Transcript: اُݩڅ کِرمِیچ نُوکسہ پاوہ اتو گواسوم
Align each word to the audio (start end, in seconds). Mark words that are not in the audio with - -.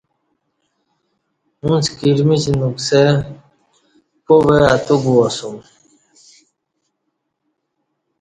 اُݩڅ 1.63 1.85
کِرمِیچ 1.97 2.43
نُوکسہ 2.59 3.01
پاوہ 4.25 4.57
اتو 4.73 4.95
گواسوم 5.03 5.57